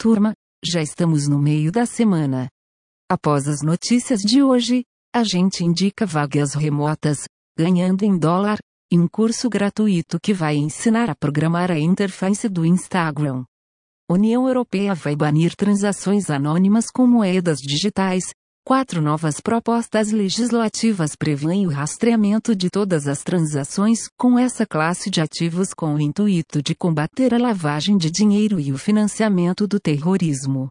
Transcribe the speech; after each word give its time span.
Turma, 0.00 0.32
já 0.64 0.80
estamos 0.80 1.26
no 1.26 1.40
meio 1.40 1.72
da 1.72 1.84
semana. 1.84 2.48
Após 3.10 3.48
as 3.48 3.62
notícias 3.62 4.20
de 4.20 4.40
hoje, 4.40 4.84
a 5.12 5.24
gente 5.24 5.64
indica 5.64 6.06
vagas 6.06 6.54
remotas, 6.54 7.24
ganhando 7.58 8.04
em 8.04 8.16
dólar, 8.16 8.60
e 8.92 8.96
um 8.96 9.08
curso 9.08 9.48
gratuito 9.50 10.20
que 10.22 10.32
vai 10.32 10.54
ensinar 10.54 11.10
a 11.10 11.16
programar 11.16 11.72
a 11.72 11.78
interface 11.80 12.48
do 12.48 12.64
Instagram. 12.64 13.44
União 14.08 14.46
Europeia 14.46 14.94
vai 14.94 15.16
banir 15.16 15.56
transações 15.56 16.30
anônimas 16.30 16.92
com 16.92 17.04
moedas 17.04 17.58
digitais. 17.58 18.22
Quatro 18.68 19.00
novas 19.00 19.40
propostas 19.40 20.12
legislativas 20.12 21.16
prevêem 21.16 21.66
o 21.66 21.70
rastreamento 21.70 22.54
de 22.54 22.68
todas 22.68 23.08
as 23.08 23.22
transações 23.22 24.00
com 24.14 24.38
essa 24.38 24.66
classe 24.66 25.08
de 25.08 25.22
ativos 25.22 25.72
com 25.72 25.94
o 25.94 25.98
intuito 25.98 26.62
de 26.62 26.74
combater 26.74 27.32
a 27.32 27.38
lavagem 27.38 27.96
de 27.96 28.10
dinheiro 28.10 28.60
e 28.60 28.70
o 28.70 28.76
financiamento 28.76 29.66
do 29.66 29.80
terrorismo. 29.80 30.68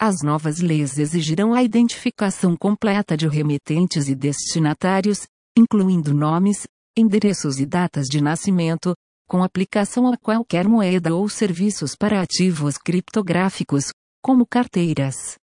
As 0.00 0.20
novas 0.20 0.58
leis 0.58 0.98
exigirão 0.98 1.54
a 1.54 1.62
identificação 1.62 2.56
completa 2.56 3.16
de 3.16 3.28
remetentes 3.28 4.08
e 4.08 4.16
destinatários, 4.16 5.24
incluindo 5.56 6.12
nomes, 6.12 6.66
endereços 6.96 7.60
e 7.60 7.66
datas 7.66 8.08
de 8.08 8.20
nascimento, 8.20 8.96
com 9.28 9.44
aplicação 9.44 10.12
a 10.12 10.16
qualquer 10.16 10.66
moeda 10.66 11.14
ou 11.14 11.28
serviços 11.28 11.94
para 11.94 12.20
ativos 12.20 12.76
criptográficos, 12.76 13.92
como 14.20 14.44
carteiras 14.44 15.36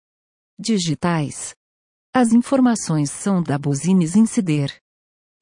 digitais. 0.59 1.53
As 2.15 2.35
informações 2.35 3.11
são 3.11 3.43
da 3.43 3.57
Business 3.57 4.17
Insider. 4.17 4.77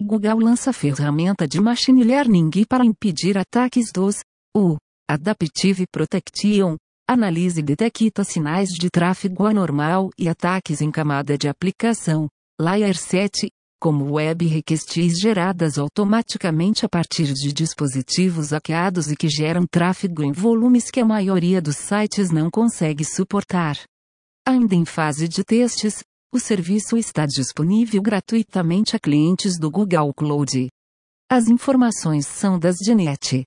Google 0.01 0.39
lança 0.39 0.73
ferramenta 0.73 1.47
de 1.47 1.61
machine 1.61 2.05
learning 2.05 2.65
para 2.69 2.85
impedir 2.85 3.37
ataques 3.37 3.91
dos 3.93 4.21
U. 4.57 4.77
Adaptive 5.11 5.85
Protection. 5.91 6.77
Analise 7.09 7.59
e 7.59 7.63
detecta 7.65 8.23
sinais 8.23 8.69
de 8.69 8.89
tráfego 8.89 9.47
anormal 9.47 10.11
e 10.17 10.29
ataques 10.29 10.81
em 10.81 10.93
camada 10.93 11.37
de 11.37 11.49
aplicação. 11.49 12.29
Layer 12.61 12.97
7 12.97 13.51
como 13.81 14.13
web 14.13 14.47
requests 14.47 15.19
geradas 15.19 15.77
automaticamente 15.77 16.87
a 16.87 16.89
partir 16.89 17.33
de 17.33 17.53
dispositivos 17.53 18.51
hackeados 18.51 19.11
e 19.11 19.17
que 19.17 19.29
geram 19.29 19.65
tráfego 19.69 20.23
em 20.23 20.31
volumes 20.31 20.89
que 20.89 21.01
a 21.01 21.05
maioria 21.05 21.61
dos 21.61 21.79
sites 21.79 22.31
não 22.31 22.49
consegue 22.49 23.05
suportar. 23.05 23.77
Ainda 24.47 24.75
em 24.75 24.85
fase 24.85 25.27
de 25.27 25.43
testes, 25.43 26.03
o 26.33 26.39
serviço 26.39 26.97
está 26.97 27.27
disponível 27.27 28.01
gratuitamente 28.01 28.95
a 28.95 29.01
clientes 29.01 29.59
do 29.59 29.69
Google 29.69 30.15
Cloud. 30.15 30.69
As 31.29 31.49
informações 31.49 32.27
são 32.27 32.57
das 32.57 32.77
Genet. 32.77 33.45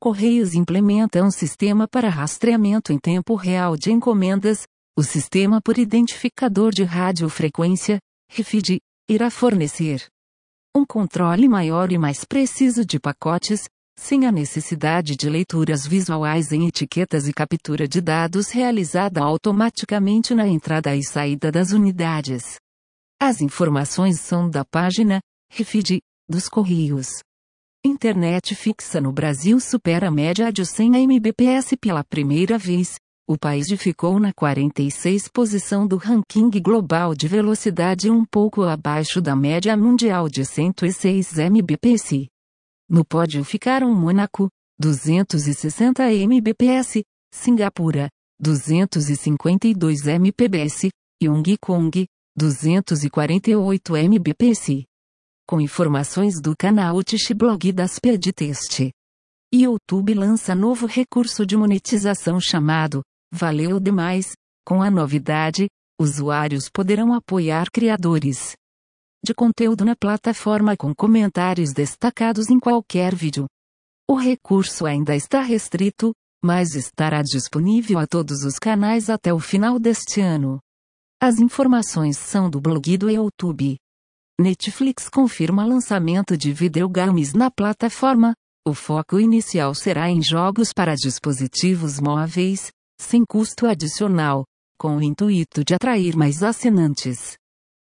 Correios 0.00 0.54
implementa 0.54 1.22
um 1.22 1.30
sistema 1.30 1.88
para 1.88 2.08
rastreamento 2.08 2.92
em 2.92 2.98
tempo 2.98 3.34
real 3.34 3.76
de 3.76 3.90
encomendas, 3.90 4.66
o 4.96 5.02
sistema 5.02 5.60
por 5.60 5.78
identificador 5.78 6.72
de 6.72 6.84
radiofrequência, 6.84 7.98
RFID, 8.30 8.78
irá 9.08 9.30
fornecer 9.30 10.06
um 10.74 10.86
controle 10.86 11.48
maior 11.48 11.92
e 11.92 11.98
mais 11.98 12.24
preciso 12.24 12.84
de 12.84 12.98
pacotes, 12.98 13.68
sem 13.98 14.26
a 14.26 14.32
necessidade 14.32 15.16
de 15.16 15.28
leituras 15.28 15.86
visuais 15.86 16.52
em 16.52 16.66
etiquetas 16.66 17.28
e 17.28 17.32
captura 17.32 17.86
de 17.86 18.00
dados 18.00 18.50
realizada 18.50 19.22
automaticamente 19.22 20.34
na 20.34 20.46
entrada 20.46 20.94
e 20.94 21.02
saída 21.02 21.52
das 21.52 21.72
unidades. 21.72 22.56
As 23.20 23.40
informações 23.40 24.20
são 24.20 24.50
da 24.50 24.64
página 24.64 25.20
Refid 25.50 26.00
dos 26.28 26.48
Correios. 26.48 27.20
Internet 27.84 28.54
fixa 28.54 29.00
no 29.00 29.12
Brasil 29.12 29.58
supera 29.60 30.08
a 30.08 30.10
média 30.10 30.52
de 30.52 30.64
100 30.64 31.06
Mbps 31.06 31.76
pela 31.80 32.02
primeira 32.04 32.56
vez, 32.56 32.96
o 33.28 33.38
país 33.38 33.68
ficou 33.78 34.18
na 34.18 34.32
46 34.32 35.28
posição 35.28 35.86
do 35.86 35.96
ranking 35.96 36.50
global 36.60 37.14
de 37.14 37.28
velocidade 37.28 38.10
um 38.10 38.24
pouco 38.24 38.62
abaixo 38.62 39.20
da 39.20 39.36
média 39.36 39.76
mundial 39.76 40.28
de 40.28 40.44
106 40.44 41.38
Mbps. 41.38 42.31
No 42.92 43.06
pódio 43.06 43.42
ficaram 43.42 43.90
Mônaco, 43.94 44.50
260 44.78 46.12
Mbps, 46.12 47.02
Singapura, 47.32 48.10
252 48.38 50.02
Mbps, 50.02 50.90
e 51.18 51.26
Hong 51.26 51.56
Kong, 51.56 52.04
248 52.36 53.96
Mbps. 53.96 54.84
Com 55.48 55.58
informações 55.58 56.38
do 56.38 56.54
canal 56.54 57.00
Blog 57.34 57.72
das 57.72 57.98
Peditest. 57.98 58.90
YouTube 59.54 60.12
lança 60.12 60.54
novo 60.54 60.84
recurso 60.84 61.46
de 61.46 61.56
monetização 61.56 62.38
chamado 62.38 63.00
Valeu 63.32 63.80
demais! 63.80 64.32
Com 64.66 64.82
a 64.82 64.90
novidade, 64.90 65.66
usuários 65.98 66.68
poderão 66.68 67.14
apoiar 67.14 67.70
criadores 67.72 68.54
de 69.24 69.32
conteúdo 69.32 69.84
na 69.84 69.94
plataforma 69.94 70.76
com 70.76 70.94
comentários 70.94 71.72
destacados 71.72 72.50
em 72.50 72.58
qualquer 72.58 73.14
vídeo. 73.14 73.46
O 74.08 74.16
recurso 74.16 74.84
ainda 74.84 75.14
está 75.14 75.40
restrito, 75.40 76.12
mas 76.44 76.74
estará 76.74 77.22
disponível 77.22 77.98
a 77.98 78.06
todos 78.06 78.42
os 78.42 78.58
canais 78.58 79.08
até 79.08 79.32
o 79.32 79.38
final 79.38 79.78
deste 79.78 80.20
ano. 80.20 80.58
As 81.22 81.38
informações 81.38 82.18
são 82.18 82.50
do 82.50 82.60
blog 82.60 82.98
do 82.98 83.08
YouTube. 83.08 83.76
Netflix 84.40 85.08
confirma 85.08 85.64
lançamento 85.64 86.36
de 86.36 86.52
videogames 86.52 87.32
na 87.32 87.48
plataforma. 87.48 88.34
O 88.66 88.74
foco 88.74 89.20
inicial 89.20 89.72
será 89.74 90.10
em 90.10 90.20
jogos 90.20 90.72
para 90.72 90.96
dispositivos 90.96 92.00
móveis, 92.00 92.70
sem 93.00 93.24
custo 93.24 93.66
adicional, 93.66 94.44
com 94.78 94.96
o 94.96 95.02
intuito 95.02 95.64
de 95.64 95.74
atrair 95.74 96.16
mais 96.16 96.42
assinantes. 96.42 97.36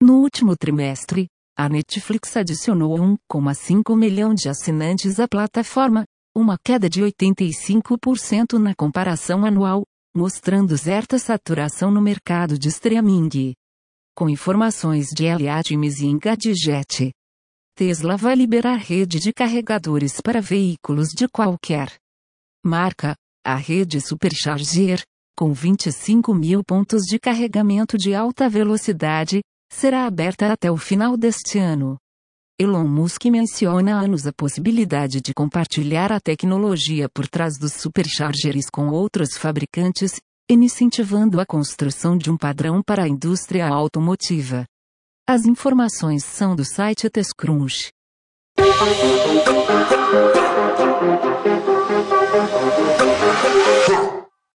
No 0.02 0.16
último 0.22 0.58
trimestre, 0.58 1.28
a 1.58 1.70
Netflix 1.70 2.36
adicionou 2.36 2.98
1,5 2.98 3.98
milhão 3.98 4.34
de 4.34 4.50
assinantes 4.50 5.22
à 5.22 5.28
plataforma, 5.28 6.04
uma 6.36 6.58
queda 6.62 6.90
de 6.90 7.02
85% 7.02 8.60
na 8.60 8.76
comparação 8.76 9.46
anual, 9.46 9.86
mostrando 10.14 10.78
certa 10.78 11.18
saturação 11.18 11.92
no 11.92 12.02
mercado 12.02 12.60
de 12.60 12.68
streaming. 12.68 13.54
Com 14.14 14.30
informações 14.30 15.08
de 15.16 15.26
Elliott 15.26 15.74
e 15.74 16.06
Engadget. 16.06 17.14
Tesla 17.74 18.18
vai 18.18 18.36
liberar 18.36 18.78
rede 18.78 19.18
de 19.20 19.32
carregadores 19.32 20.20
para 20.20 20.42
veículos 20.42 21.10
de 21.10 21.28
qualquer 21.30 21.94
marca, 22.66 23.16
a 23.46 23.56
rede 23.56 24.02
Supercharger, 24.02 25.02
com 25.38 25.54
25 25.54 26.34
mil 26.34 26.64
pontos 26.64 27.04
de 27.04 27.20
carregamento 27.20 27.98
de 27.98 28.14
alta 28.14 28.50
velocidade, 28.50 29.42
será 29.76 30.06
aberta 30.06 30.52
até 30.52 30.72
o 30.72 30.78
final 30.78 31.18
deste 31.18 31.60
ano. 31.60 31.98
Elon 32.58 32.88
Musk 32.88 33.26
menciona 33.26 33.98
há 33.98 34.00
anos 34.00 34.26
a 34.26 34.32
possibilidade 34.32 35.20
de 35.20 35.34
compartilhar 35.34 36.14
a 36.14 36.20
tecnologia 36.22 37.10
por 37.14 37.28
trás 37.28 37.58
dos 37.60 37.74
superchargers 37.74 38.70
com 38.72 38.88
outros 38.88 39.36
fabricantes, 39.36 40.14
incentivando 40.50 41.42
a 41.42 41.46
construção 41.46 42.18
de 42.18 42.32
um 42.32 42.38
padrão 42.38 42.82
para 42.82 43.04
a 43.04 43.08
indústria 43.10 43.68
automotiva. 43.68 44.66
As 45.28 45.46
informações 45.46 46.24
são 46.24 46.56
do 46.56 46.64
site 46.64 47.10
TechCrunch. 47.10 47.92